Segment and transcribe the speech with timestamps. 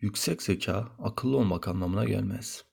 [0.00, 2.64] Yüksek zeka akıllı olmak anlamına gelmez.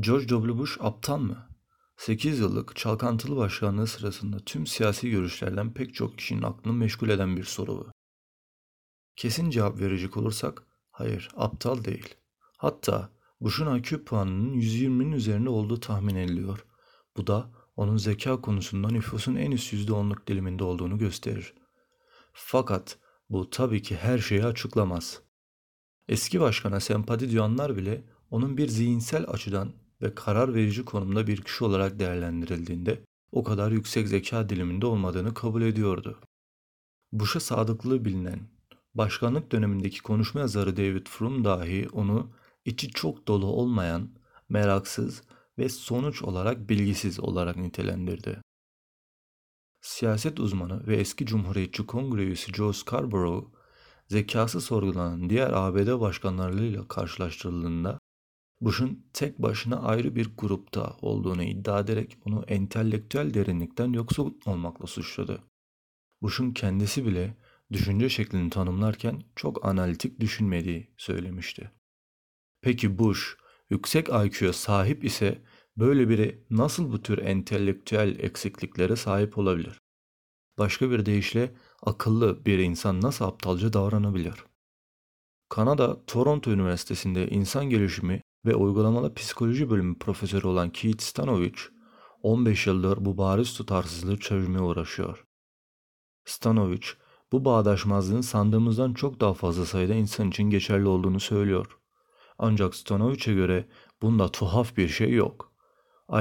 [0.00, 0.58] George W.
[0.58, 1.48] Bush aptal mı?
[1.96, 7.44] 8 yıllık çalkantılı başkanlığı sırasında tüm siyasi görüşlerden pek çok kişinin aklını meşgul eden bir
[7.44, 7.90] soru bu.
[9.16, 12.14] Kesin cevap verecek olursak, hayır aptal değil.
[12.58, 13.10] Hatta
[13.40, 16.66] Bush'un IQ puanının 120'nin üzerinde olduğu tahmin ediliyor.
[17.16, 21.54] Bu da onun zeka konusunda nüfusun en üst %10'luk diliminde olduğunu gösterir.
[22.32, 22.98] Fakat
[23.30, 25.22] bu tabii ki her şeyi açıklamaz.
[26.08, 29.72] Eski başkana sempati duyanlar bile onun bir zihinsel açıdan
[30.02, 35.62] ve karar verici konumda bir kişi olarak değerlendirildiğinde o kadar yüksek zeka diliminde olmadığını kabul
[35.62, 36.20] ediyordu.
[37.12, 38.40] Bush'a sadıklığı bilinen,
[38.94, 42.30] başkanlık dönemindeki konuşma yazarı David Frum dahi onu
[42.64, 44.10] içi çok dolu olmayan,
[44.48, 45.22] meraksız
[45.58, 48.40] ve sonuç olarak bilgisiz olarak nitelendirdi.
[49.80, 53.44] Siyaset uzmanı ve eski Cumhuriyetçi Kongre üyesi Joe Scarborough,
[54.08, 57.98] zekası sorgulanan diğer ABD başkanlarıyla karşılaştırıldığında
[58.60, 65.42] Bush'un tek başına ayrı bir grupta olduğunu iddia ederek onu entelektüel derinlikten yoksul olmakla suçladı.
[66.22, 67.36] Bush'un kendisi bile
[67.72, 71.70] düşünce şeklini tanımlarken çok analitik düşünmediği söylemişti.
[72.60, 73.36] Peki Bush
[73.70, 75.42] yüksek IQ'ya sahip ise
[75.76, 79.80] böyle biri nasıl bu tür entelektüel eksikliklere sahip olabilir?
[80.58, 81.54] Başka bir deyişle
[81.84, 84.44] akıllı bir insan nasıl aptalca davranabilir?
[85.48, 91.60] Kanada Toronto Üniversitesi'nde insan gelişimi ve uygulamalı psikoloji bölümü profesörü olan Keith Stanovich
[92.22, 95.24] 15 yıldır bu bariz tutarsızlığı çözmeye uğraşıyor.
[96.24, 96.88] Stanovich
[97.32, 101.78] bu bağdaşmazlığın sandığımızdan çok daha fazla sayıda insan için geçerli olduğunu söylüyor.
[102.38, 103.68] Ancak Stanovich'e göre
[104.02, 105.52] bunda tuhaf bir şey yok.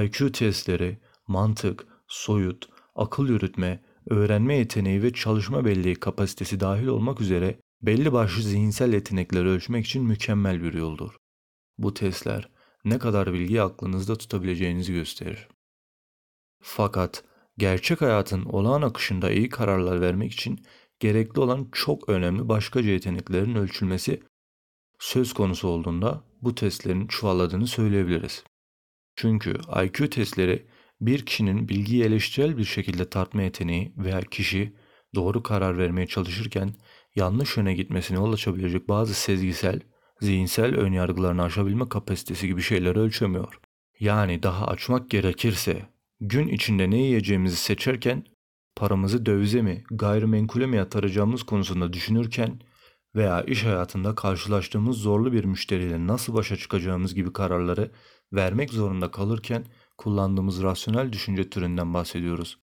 [0.03, 7.59] IQ testleri, mantık, soyut, akıl yürütme, öğrenme yeteneği ve çalışma belleği kapasitesi dahil olmak üzere
[7.81, 11.17] belli başlı zihinsel yetenekleri ölçmek için mükemmel bir yoldur.
[11.77, 12.49] Bu testler
[12.85, 15.47] ne kadar bilgi aklınızda tutabileceğinizi gösterir.
[16.61, 17.23] Fakat
[17.57, 20.65] gerçek hayatın olağan akışında iyi kararlar vermek için
[20.99, 24.23] gerekli olan çok önemli başkaca yeteneklerin ölçülmesi
[24.99, 28.43] söz konusu olduğunda bu testlerin çuvalladığını söyleyebiliriz.
[29.15, 29.53] Çünkü
[29.85, 30.65] IQ testleri
[31.05, 34.73] bir kişinin bilgiyi eleştirel bir şekilde tartma yeteneği veya kişi
[35.15, 36.73] doğru karar vermeye çalışırken
[37.15, 39.79] yanlış yöne gitmesine yol açabilecek bazı sezgisel,
[40.21, 43.59] zihinsel önyargılarını aşabilme kapasitesi gibi şeyleri ölçemiyor.
[43.99, 48.23] Yani daha açmak gerekirse gün içinde ne yiyeceğimizi seçerken
[48.75, 52.59] paramızı dövize mi, gayrimenkule mi yatıracağımız konusunda düşünürken
[53.15, 57.91] veya iş hayatında karşılaştığımız zorlu bir müşteriyle nasıl başa çıkacağımız gibi kararları
[58.33, 59.65] vermek zorunda kalırken
[60.03, 62.59] kullandığımız rasyonel düşünce türünden bahsediyoruz.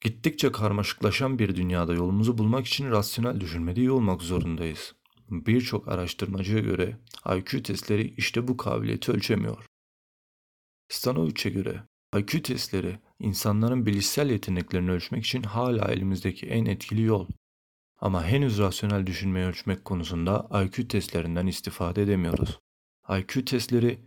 [0.00, 4.94] Gittikçe karmaşıklaşan bir dünyada yolumuzu bulmak için rasyonel düşünmede iyi olmak zorundayız.
[5.30, 6.98] Birçok araştırmacıya göre
[7.36, 9.66] IQ testleri işte bu kabiliyeti ölçemiyor.
[10.88, 11.82] Stanovich'e göre
[12.18, 17.28] IQ testleri insanların bilişsel yeteneklerini ölçmek için hala elimizdeki en etkili yol.
[18.00, 22.58] Ama henüz rasyonel düşünmeyi ölçmek konusunda IQ testlerinden istifade edemiyoruz.
[23.18, 23.98] IQ testleri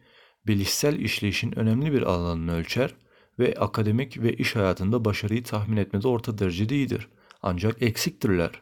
[0.48, 2.96] bilişsel işleyişin önemli bir alanını ölçer
[3.40, 7.08] ve akademik ve iş hayatında başarıyı tahmin etmede orta derecede iyidir.
[7.42, 8.62] Ancak eksiktirler.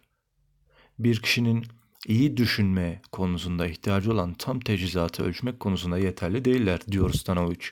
[0.99, 1.65] Bir kişinin
[2.07, 7.65] iyi düşünme konusunda ihtiyacı olan tam teçhizatı ölçmek konusunda yeterli değiller diyor Stanovich.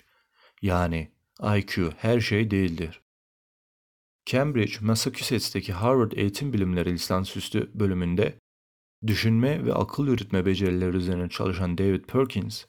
[0.61, 1.11] Yani
[1.57, 3.01] IQ her şey değildir.
[4.25, 8.39] Cambridge, Massachusetts'teki Harvard Eğitim Bilimleri lisansüstü bölümünde
[9.07, 12.65] düşünme ve akıl yürütme becerileri üzerine çalışan David Perkins,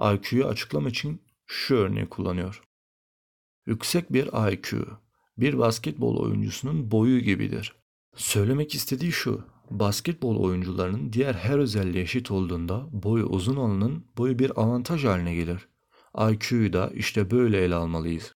[0.00, 2.62] IQ'yu açıklamak için şu örneği kullanıyor.
[3.66, 4.86] Yüksek bir IQ,
[5.38, 7.74] bir basketbol oyuncusunun boyu gibidir.
[8.16, 14.60] Söylemek istediği şu, basketbol oyuncularının diğer her özelliğe eşit olduğunda boyu uzun olanın boyu bir
[14.60, 15.68] avantaj haline gelir.
[16.30, 18.32] IQ'yu da işte böyle ele almalıyız.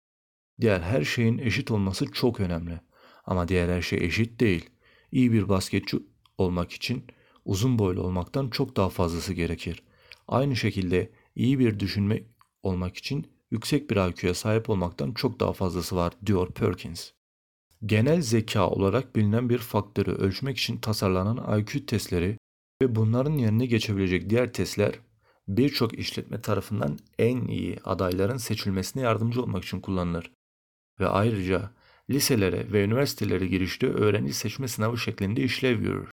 [0.61, 2.81] Diğer her şeyin eşit olması çok önemli.
[3.25, 4.69] Ama diğer her şey eşit değil.
[5.11, 5.99] İyi bir basketçi
[6.37, 7.03] olmak için
[7.45, 9.83] uzun boylu olmaktan çok daha fazlası gerekir.
[10.27, 12.23] Aynı şekilde iyi bir düşünme
[12.63, 17.11] olmak için yüksek bir IQ'ya sahip olmaktan çok daha fazlası var diyor Perkins.
[17.85, 22.37] Genel zeka olarak bilinen bir faktörü ölçmek için tasarlanan IQ testleri
[22.81, 24.99] ve bunların yerine geçebilecek diğer testler
[25.47, 30.31] birçok işletme tarafından en iyi adayların seçilmesine yardımcı olmak için kullanılır
[30.99, 31.71] ve ayrıca
[32.09, 36.09] liselere ve üniversitelere girişte öğrenci seçme sınavı şeklinde işlev görür.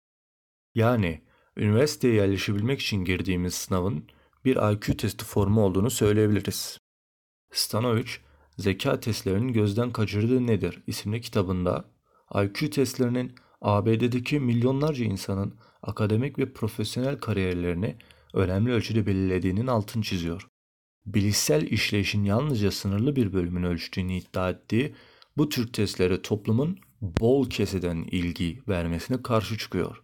[0.74, 1.20] Yani
[1.56, 4.04] üniversiteye yerleşebilmek için girdiğimiz sınavın
[4.44, 6.78] bir IQ testi formu olduğunu söyleyebiliriz.
[7.52, 8.10] Stanovich,
[8.58, 11.84] Zeka Testlerinin Gözden Kaçırdığı Nedir isimli kitabında
[12.34, 17.96] IQ testlerinin ABD'deki milyonlarca insanın akademik ve profesyonel kariyerlerini
[18.32, 20.48] önemli ölçüde belirlediğinin altını çiziyor.
[21.06, 24.94] Bilişsel işleyişin yalnızca sınırlı bir bölümün ölçtüğünü iddia ettiği
[25.36, 30.03] bu tür testlere toplumun bol keseden ilgi vermesine karşı çıkıyor.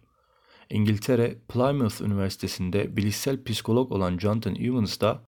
[0.71, 5.25] İngiltere Plymouth Üniversitesi'nde bilişsel psikolog olan Jonathan Evans da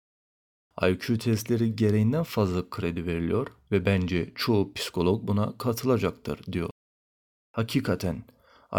[0.81, 6.69] IQ testleri gereğinden fazla kredi veriliyor ve bence çoğu psikolog buna katılacaktır diyor.
[7.51, 8.23] Hakikaten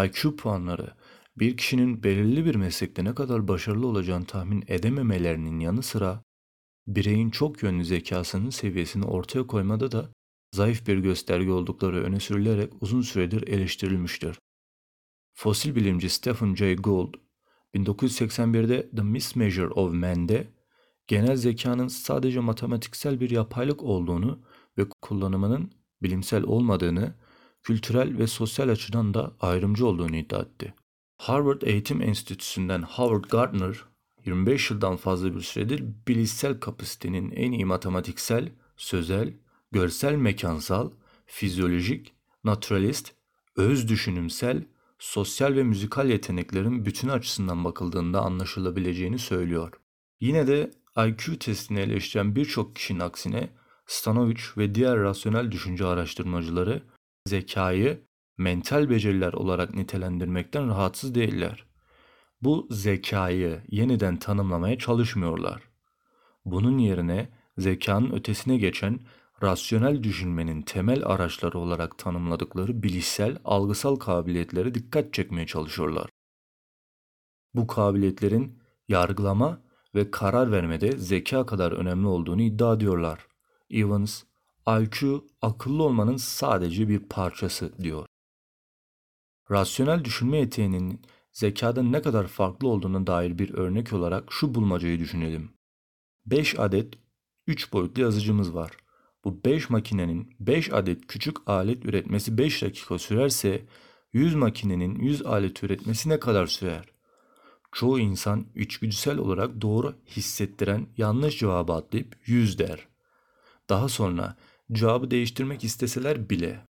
[0.05, 0.93] IQ puanları
[1.37, 6.23] bir kişinin belirli bir meslekte ne kadar başarılı olacağını tahmin edememelerinin yanı sıra
[6.87, 10.09] bireyin çok yönlü zekasının seviyesini ortaya koymada da
[10.51, 14.39] zayıf bir gösterge oldukları öne sürülerek uzun süredir eleştirilmiştir.
[15.35, 17.13] Fosil bilimci Stephen Jay Gould,
[17.73, 20.47] 1981'de The Mismeasure of Man'de
[21.07, 24.39] genel zekanın sadece matematiksel bir yapaylık olduğunu
[24.77, 25.71] ve kullanımının
[26.03, 27.13] bilimsel olmadığını,
[27.63, 30.73] kültürel ve sosyal açıdan da ayrımcı olduğunu iddia etti.
[31.17, 33.83] Harvard Eğitim Enstitüsü'nden Howard Gardner,
[34.25, 39.33] 25 yıldan fazla bir süredir bilişsel kapasitenin en iyi matematiksel, sözel,
[39.71, 40.91] görsel mekansal,
[41.25, 43.11] fizyolojik, naturalist,
[43.55, 44.63] öz düşünümsel,
[45.05, 49.73] sosyal ve müzikal yeteneklerin bütün açısından bakıldığında anlaşılabileceğini söylüyor.
[50.19, 50.71] Yine de
[51.07, 53.49] IQ testini eleştiren birçok kişinin aksine
[53.85, 56.83] Stanovic ve diğer rasyonel düşünce araştırmacıları
[57.25, 58.07] zekayı
[58.37, 61.65] mental beceriler olarak nitelendirmekten rahatsız değiller.
[62.41, 65.61] Bu zekayı yeniden tanımlamaya çalışmıyorlar.
[66.45, 68.99] Bunun yerine zekanın ötesine geçen
[69.43, 76.09] rasyonel düşünmenin temel araçları olarak tanımladıkları bilişsel, algısal kabiliyetlere dikkat çekmeye çalışıyorlar.
[77.53, 79.61] Bu kabiliyetlerin yargılama
[79.95, 83.27] ve karar vermede zeka kadar önemli olduğunu iddia ediyorlar.
[83.69, 84.23] Evans,
[84.67, 88.05] IQ akıllı olmanın sadece bir parçası diyor.
[89.51, 95.51] Rasyonel düşünme yeteneğinin zekada ne kadar farklı olduğuna dair bir örnek olarak şu bulmacayı düşünelim.
[96.25, 96.93] 5 adet
[97.47, 98.71] 3 boyutlu yazıcımız var.
[99.25, 103.65] Bu 5 makinenin 5 adet küçük alet üretmesi 5 dakika sürerse
[104.13, 106.85] 100 makinenin 100 alet üretmesi ne kadar sürer?
[107.71, 112.87] Çoğu insan içgüdüsel olarak doğru hissettiren yanlış cevabı atlayıp 100 der.
[113.69, 114.35] Daha sonra
[114.71, 116.65] cevabı değiştirmek isteseler bile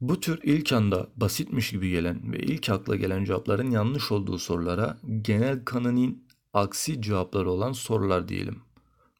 [0.00, 4.98] bu tür ilk anda basitmiş gibi gelen ve ilk akla gelen cevapların yanlış olduğu sorulara
[5.22, 8.60] genel kanının aksi cevapları olan sorular diyelim.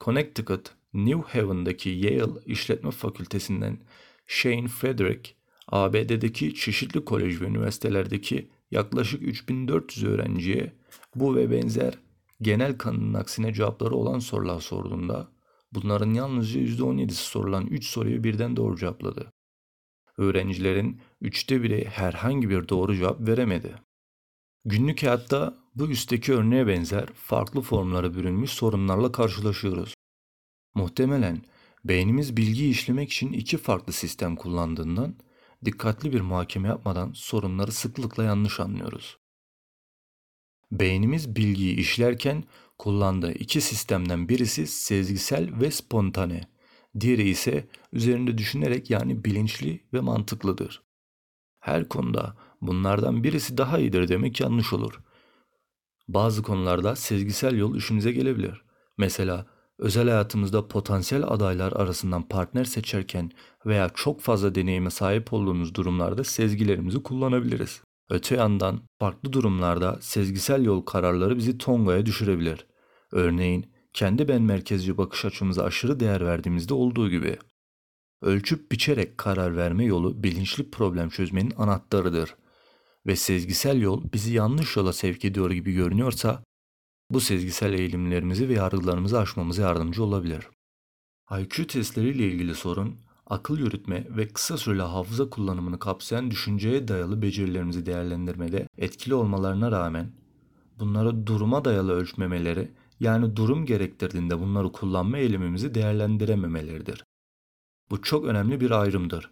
[0.00, 3.78] Connecticut, New Haven'daki Yale İşletme Fakültesinden
[4.26, 5.30] Shane Frederick,
[5.68, 10.72] ABD'deki çeşitli kolej ve üniversitelerdeki yaklaşık 3400 öğrenciye
[11.14, 11.98] bu ve benzer
[12.42, 15.28] genel kanının aksine cevapları olan sorular sorduğunda
[15.72, 19.32] bunların yalnızca %17'si sorulan 3 soruyu birden doğru cevapladı.
[20.18, 23.74] Öğrencilerin üçte biri herhangi bir doğru cevap veremedi.
[24.64, 29.94] Günlük hayatta bu üstteki örneğe benzer farklı formlara bürünmüş sorunlarla karşılaşıyoruz.
[30.76, 31.42] Muhtemelen
[31.84, 35.14] beynimiz bilgiyi işlemek için iki farklı sistem kullandığından
[35.64, 39.18] dikkatli bir muhakeme yapmadan sorunları sıklıkla yanlış anlıyoruz.
[40.72, 42.44] Beynimiz bilgiyi işlerken
[42.78, 46.40] kullandığı iki sistemden birisi sezgisel ve spontane,
[47.00, 50.82] diğeri ise üzerinde düşünerek yani bilinçli ve mantıklıdır.
[51.60, 55.00] Her konuda bunlardan birisi daha iyidir demek yanlış olur.
[56.08, 58.64] Bazı konularda sezgisel yol işinize gelebilir.
[58.98, 63.30] Mesela özel hayatımızda potansiyel adaylar arasından partner seçerken
[63.66, 67.82] veya çok fazla deneyime sahip olduğumuz durumlarda sezgilerimizi kullanabiliriz.
[68.10, 72.66] Öte yandan farklı durumlarda sezgisel yol kararları bizi tongaya düşürebilir.
[73.12, 77.38] Örneğin kendi ben merkezci bakış açımıza aşırı değer verdiğimizde olduğu gibi.
[78.22, 82.34] Ölçüp biçerek karar verme yolu bilinçli problem çözmenin anahtarıdır.
[83.06, 86.42] Ve sezgisel yol bizi yanlış yola sevk ediyor gibi görünüyorsa
[87.10, 90.48] bu sezgisel eğilimlerimizi ve yargılarımızı aşmamıza yardımcı olabilir.
[91.40, 92.96] IQ testleriyle ilgili sorun,
[93.26, 100.12] akıl yürütme ve kısa süreli hafıza kullanımını kapsayan düşünceye dayalı becerilerimizi değerlendirmede etkili olmalarına rağmen
[100.78, 102.70] bunları duruma dayalı ölçmemeleri
[103.00, 107.04] yani durum gerektirdiğinde bunları kullanma eğilimimizi değerlendirememeleridir.
[107.90, 109.30] Bu çok önemli bir ayrımdır.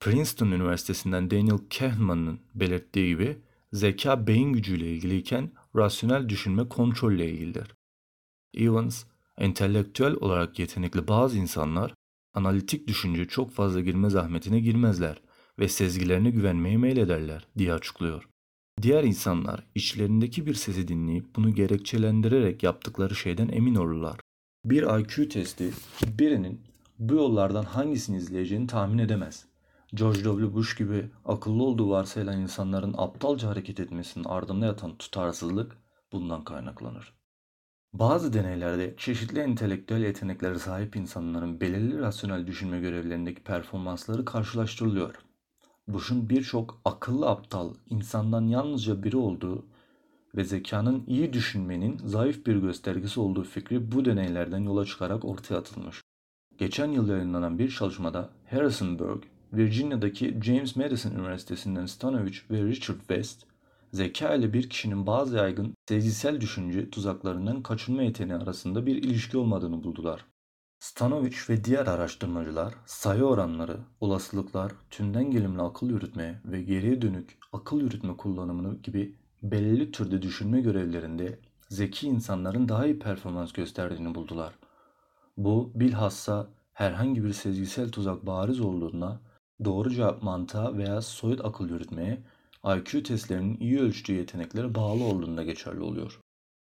[0.00, 3.38] Princeton Üniversitesi'nden Daniel Kahneman'ın belirttiği gibi
[3.72, 7.74] zeka beyin gücüyle ilgiliyken rasyonel düşünme kontrolle ilgilidir.
[8.54, 9.04] Evans,
[9.38, 11.94] entelektüel olarak yetenekli bazı insanlar
[12.34, 15.22] analitik düşünce çok fazla girme zahmetine girmezler
[15.58, 18.28] ve sezgilerine güvenmeye meylederler diye açıklıyor.
[18.82, 24.20] Diğer insanlar içlerindeki bir sesi dinleyip bunu gerekçelendirerek yaptıkları şeyden emin olurlar.
[24.64, 25.70] Bir IQ testi
[26.18, 26.60] birinin
[26.98, 29.49] bu yollardan hangisini izleyeceğini tahmin edemez.
[29.94, 30.54] George W.
[30.54, 35.76] Bush gibi akıllı olduğu varsayılan insanların aptalca hareket etmesinin ardında yatan tutarsızlık
[36.12, 37.14] bundan kaynaklanır.
[37.92, 45.14] Bazı deneylerde çeşitli entelektüel yeteneklere sahip insanların belirli rasyonel düşünme görevlerindeki performansları karşılaştırılıyor.
[45.88, 49.66] Bush'un birçok akıllı aptal insandan yalnızca biri olduğu
[50.36, 56.02] ve zekanın iyi düşünmenin zayıf bir göstergesi olduğu fikri bu deneylerden yola çıkarak ortaya atılmış.
[56.58, 63.42] Geçen yıl yayınlanan bir çalışmada Harrisonburg, Virginia'daki James Madison Üniversitesi'nden Stanovich ve Richard West,
[63.92, 69.84] zeka ile bir kişinin bazı yaygın sezgisel düşünce tuzaklarından kaçınma yeteneği arasında bir ilişki olmadığını
[69.84, 70.26] buldular.
[70.78, 77.80] Stanovich ve diğer araştırmacılar sayı oranları, olasılıklar, tümden gelimli akıl yürütme ve geriye dönük akıl
[77.80, 81.38] yürütme kullanımını gibi belirli türde düşünme görevlerinde
[81.68, 84.54] zeki insanların daha iyi performans gösterdiğini buldular.
[85.36, 89.20] Bu bilhassa herhangi bir sezgisel tuzak bariz olduğunda
[89.64, 92.22] doğru cevap mantığa veya soyut akıl yürütmeye
[92.64, 96.20] IQ testlerinin iyi ölçtüğü yeteneklere bağlı olduğunda geçerli oluyor.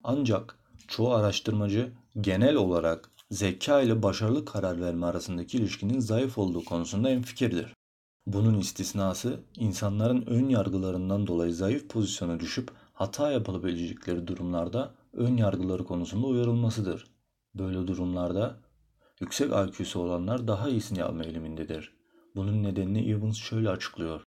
[0.05, 7.11] Ancak çoğu araştırmacı genel olarak zeka ile başarılı karar verme arasındaki ilişkinin zayıf olduğu konusunda
[7.11, 7.75] enfikirdir.
[8.27, 16.27] Bunun istisnası insanların ön yargılarından dolayı zayıf pozisyona düşüp hata yapılabilecekleri durumlarda ön yargıları konusunda
[16.27, 17.07] uyarılmasıdır.
[17.55, 18.57] Böyle durumlarda
[19.21, 21.97] yüksek IQ'su olanlar daha iyisini yapma eğilimindedir.
[22.37, 24.23] Bunun nedenini Evans şöyle açıklıyor.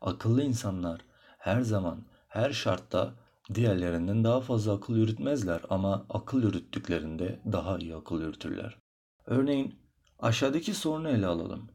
[0.00, 1.00] Akıllı insanlar
[1.38, 3.14] her zaman, her şartta
[3.54, 8.78] diğerlerinden daha fazla akıl yürütmezler ama akıl yürüttüklerinde daha iyi akıl yürütürler.
[9.26, 9.74] Örneğin
[10.18, 11.70] aşağıdaki sorunu ele alalım.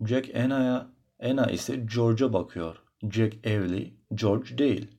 [0.00, 0.86] Jack Anna'ya,
[1.22, 2.82] Anna ise George'a bakıyor.
[3.10, 4.90] Jack evli, George değil.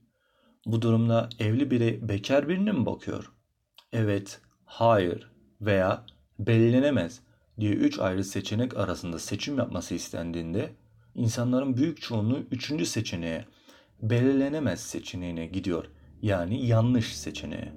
[0.66, 3.32] Bu durumda evli biri bekar birine mi bakıyor?
[3.92, 5.30] Evet, hayır
[5.60, 6.04] veya
[6.38, 7.22] belirlenemez
[7.60, 10.70] diye üç ayrı seçenek arasında seçim yapması istendiğinde
[11.14, 13.44] insanların büyük çoğunluğu üçüncü seçeneğe,
[14.02, 15.84] belirlenemez seçeneğine gidiyor.
[16.22, 17.72] Yani yanlış seçeneğe.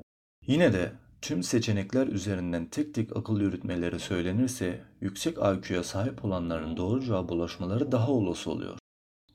[0.48, 7.04] Yine de tüm seçenekler üzerinden tek tek akıl yürütmeleri söylenirse yüksek IQ'ya sahip olanların doğru
[7.04, 8.78] cevap ulaşmaları daha olası oluyor.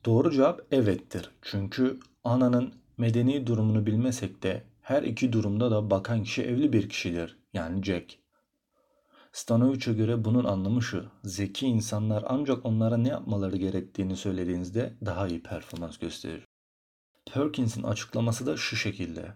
[0.05, 1.31] Doğru cevap evettir.
[1.41, 7.37] Çünkü ananın medeni durumunu bilmesek de her iki durumda da bakan kişi evli bir kişidir.
[7.53, 8.17] Yani Jack.
[9.37, 11.05] Stanoviç'e göre bunun anlamı şu.
[11.23, 16.45] Zeki insanlar ancak onlara ne yapmaları gerektiğini söylediğinizde daha iyi performans gösterir.
[17.33, 19.33] Perkins'in açıklaması da şu şekilde.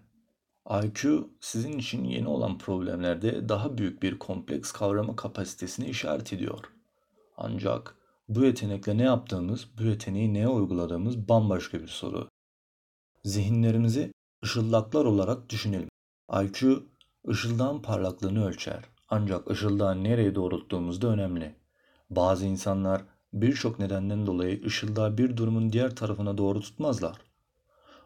[0.83, 6.59] IQ sizin için yeni olan problemlerde daha büyük bir kompleks kavrama kapasitesini işaret ediyor.
[7.37, 7.95] Ancak
[8.29, 12.29] bu yetenekle ne yaptığımız, bu yeteneği neye uyguladığımız bambaşka bir soru.
[13.25, 14.11] Zihinlerimizi
[14.43, 15.89] ışıldaklar olarak düşünelim.
[16.43, 16.83] IQ
[17.27, 18.83] ışıldağın parlaklığını ölçer.
[19.13, 21.55] Ancak ışıldağı nereye doğrulttuğumuz da önemli.
[22.09, 23.01] Bazı insanlar
[23.33, 27.17] birçok nedenden dolayı ışıldağı bir durumun diğer tarafına doğru tutmazlar.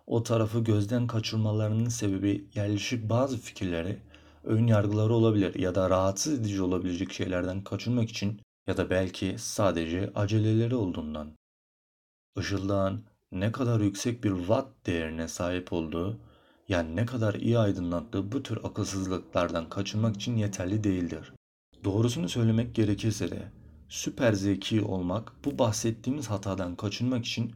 [0.07, 3.97] O tarafı gözden kaçırmalarının sebebi yerleşik bazı fikirleri,
[4.43, 10.11] ön yargıları olabilir ya da rahatsız edici olabilecek şeylerden kaçınmak için ya da belki sadece
[10.15, 11.27] aceleleri olduğundan.
[12.39, 16.19] Işıldağın ne kadar yüksek bir watt değerine sahip olduğu
[16.67, 21.33] yani ne kadar iyi aydınlattığı bu tür akılsızlıklardan kaçınmak için yeterli değildir.
[21.83, 23.51] Doğrusunu söylemek gerekirse de
[23.89, 27.51] süper zeki olmak bu bahsettiğimiz hatadan kaçınmak için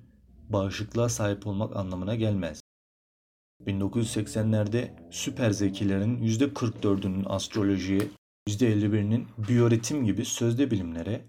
[0.50, 2.62] bağışıklığa sahip olmak anlamına gelmez.
[3.66, 8.08] 1980'lerde süper zekilerin %44'ünün astrolojiye,
[8.48, 11.26] %51'inin biyoritim gibi sözde bilimlere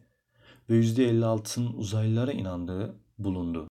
[0.71, 3.69] ve %56'sının uzaylılara inandığı bulundu.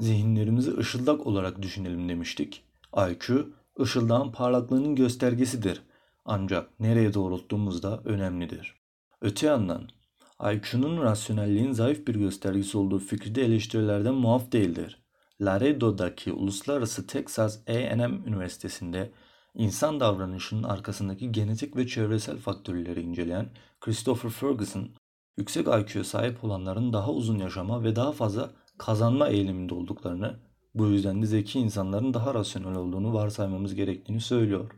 [0.00, 2.64] Zihinlerimizi ışıldak olarak düşünelim demiştik.
[2.96, 3.46] IQ,
[3.80, 5.82] ışıldağın parlaklığının göstergesidir.
[6.24, 8.74] Ancak nereye doğrulttuğumuz da önemlidir.
[9.20, 9.88] Öte yandan
[10.40, 15.02] IQ'nun rasyonelliğin zayıf bir göstergesi olduğu fikri de eleştirilerden muaf değildir.
[15.40, 19.12] Laredo'daki Uluslararası Texas A&M Üniversitesi'nde
[19.54, 24.90] insan davranışının arkasındaki genetik ve çevresel faktörleri inceleyen Christopher Ferguson,
[25.36, 30.36] yüksek IQ'ya sahip olanların daha uzun yaşama ve daha fazla kazanma eğiliminde olduklarını,
[30.74, 34.70] bu yüzden de zeki insanların daha rasyonel olduğunu varsaymamız gerektiğini söylüyor.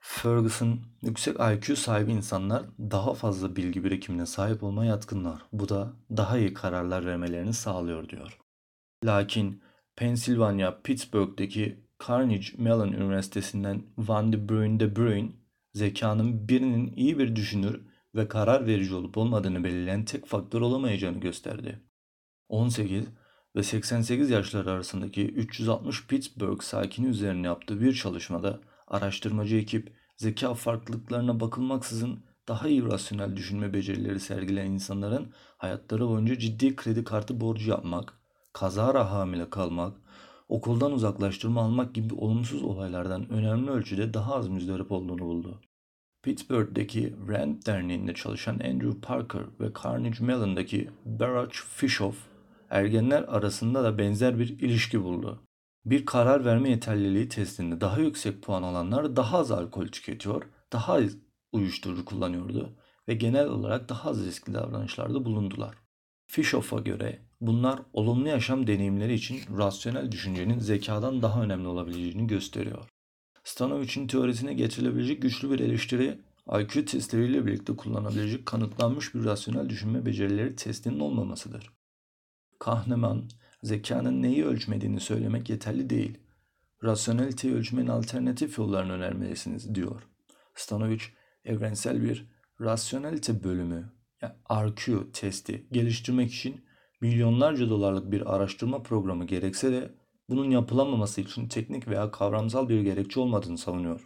[0.00, 5.42] Ferguson, yüksek IQ sahibi insanlar daha fazla bilgi birikimine sahip olmaya yatkınlar.
[5.52, 8.38] Bu da daha iyi kararlar vermelerini sağlıyor diyor.
[9.04, 9.62] Lakin
[9.96, 15.36] Pennsylvania, Pittsburgh'deki Carnegie Mellon Üniversitesi'nden Van de Bruyn de Bruyn,
[15.74, 21.82] zekanın birinin iyi bir düşünür ve karar verici olup olmadığını belirleyen tek faktör olamayacağını gösterdi.
[22.48, 23.04] 18
[23.58, 31.40] ve 88 yaşları arasındaki 360 Pittsburgh sakini üzerine yaptığı bir çalışmada araştırmacı ekip zeka farklılıklarına
[31.40, 38.14] bakılmaksızın daha iyi rasyonel düşünme becerileri sergileyen insanların hayatları boyunca ciddi kredi kartı borcu yapmak,
[38.52, 39.96] kazara hamile kalmak,
[40.48, 45.60] okuldan uzaklaştırma almak gibi olumsuz olaylardan önemli ölçüde daha az müzdarip olduğunu buldu.
[46.22, 52.27] Pittsburgh'deki Rand Derneği'nde çalışan Andrew Parker ve Carnegie Mellon'daki Baruch Fishoff,
[52.70, 55.42] ergenler arasında da benzer bir ilişki buldu.
[55.84, 61.16] Bir karar verme yeterliliği testinde daha yüksek puan alanlar daha az alkol tüketiyor, daha az
[61.52, 62.76] uyuşturucu kullanıyordu
[63.08, 65.74] ve genel olarak daha az riskli davranışlarda bulundular.
[66.26, 72.88] Fishoff'a göre bunlar olumlu yaşam deneyimleri için rasyonel düşüncenin zekadan daha önemli olabileceğini gösteriyor.
[73.44, 76.18] Stanovich'in teorisine getirilebilecek güçlü bir eleştiri,
[76.60, 81.77] IQ testleriyle birlikte kullanabilecek kanıtlanmış bir rasyonel düşünme becerileri testinin olmamasıdır.
[82.58, 83.24] Kahneman,
[83.62, 86.18] zekanın neyi ölçmediğini söylemek yeterli değil.
[86.84, 90.02] Rasyoneliteyi ölçmenin alternatif yollarını önermelisiniz diyor.
[90.54, 91.04] Stanovich,
[91.44, 96.64] evrensel bir rasyonelite bölümü, yani RQ testi geliştirmek için
[97.00, 99.94] milyonlarca dolarlık bir araştırma programı gerekse de
[100.28, 104.04] bunun yapılamaması için teknik veya kavramsal bir gerekçe olmadığını savunuyor.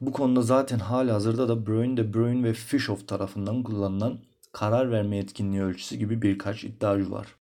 [0.00, 4.20] Bu konuda zaten hala hazırda da Bruin de Bruin ve Fischoff tarafından kullanılan
[4.52, 7.39] karar verme etkinliği ölçüsü gibi birkaç iddiacı var.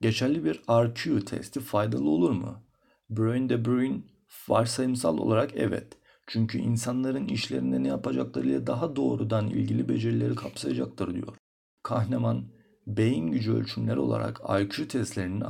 [0.00, 2.62] Geçerli bir RQ testi faydalı olur mu?
[3.10, 4.06] Bruin de Bruin
[4.48, 5.86] varsayımsal olarak evet.
[6.26, 11.36] Çünkü insanların işlerinde ne yapacaklarıyla daha doğrudan ilgili becerileri kapsayacaktır diyor.
[11.82, 12.44] Kahneman
[12.86, 15.44] beyin gücü ölçümleri olarak IQ testlerinin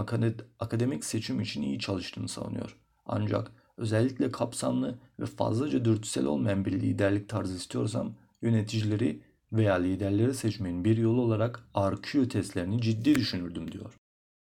[0.59, 2.76] akademik seçim için iyi çalıştığını savunuyor.
[3.07, 10.85] Ancak özellikle kapsamlı ve fazlaca dürtüsel olmayan bir liderlik tarzı istiyorsam yöneticileri veya liderleri seçmenin
[10.85, 14.00] bir yolu olarak RQ testlerini ciddi düşünürdüm diyor.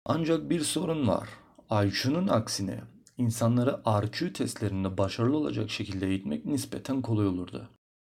[0.08, 1.30] Ancak bir sorun var.
[1.72, 2.82] IQ'nun aksine
[3.18, 7.70] insanları RQ testlerinde başarılı olacak şekilde eğitmek nispeten kolay olurdu.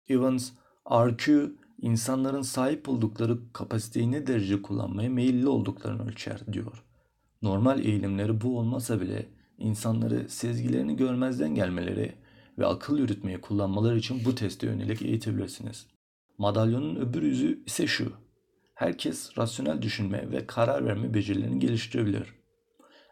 [0.09, 0.51] Evans,
[0.91, 1.53] RQ
[1.83, 6.85] insanların sahip oldukları kapasiteyi ne derece kullanmaya meyilli olduklarını ölçer diyor.
[7.43, 9.29] Normal eğilimleri bu olmasa bile
[9.59, 12.15] insanları sezgilerini görmezden gelmeleri
[12.59, 15.87] ve akıl yürütmeyi kullanmaları için bu teste yönelik eğitebilirsiniz.
[16.39, 18.13] Madalyonun öbür yüzü ise şu.
[18.79, 22.35] Herkes rasyonel düşünme ve karar verme becerilerini geliştirebilir.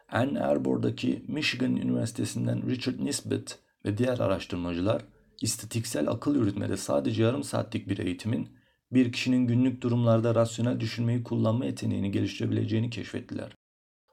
[0.09, 5.01] Ann Arbor'daki Michigan Üniversitesi'nden Richard Nisbet ve diğer araştırmacılar
[5.41, 8.49] istatiksel akıl yürütmede sadece yarım saatlik bir eğitimin
[8.91, 13.55] bir kişinin günlük durumlarda rasyonel düşünmeyi kullanma yeteneğini geliştirebileceğini keşfettiler.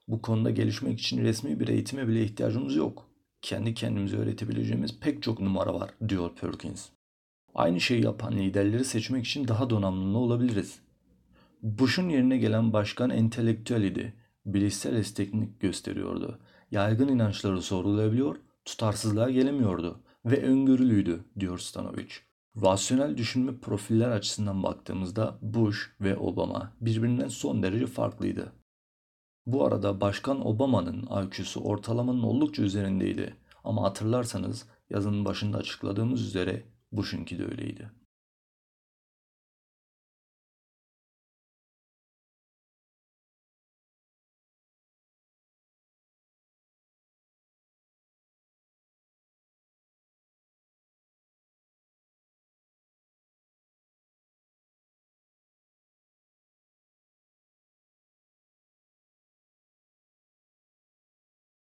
[0.08, 3.08] Bu konuda gelişmek için resmi bir eğitime bile ihtiyacımız yok.
[3.42, 6.88] Kendi kendimize öğretebileceğimiz pek çok numara var, diyor Perkins.
[7.54, 10.84] Aynı şeyi yapan liderleri seçmek için daha donanımlı olabiliriz.
[11.64, 14.14] Bush'un yerine gelen başkan entelektüel idi.
[14.46, 16.38] Bilişsel esteklik gösteriyordu.
[16.70, 22.14] Yaygın inançları sorgulayabiliyor, tutarsızlığa gelemiyordu ve öngörülüydü, diyor Stanovich.
[22.62, 28.53] Rasyonel düşünme profiller açısından baktığımızda Bush ve Obama birbirinden son derece farklıydı.
[29.46, 33.37] Bu arada Başkan Obama'nın IQ'su ortalamanın oldukça üzerindeydi.
[33.64, 37.90] Ama hatırlarsanız yazının başında açıkladığımız üzere Bush'unki de öyleydi.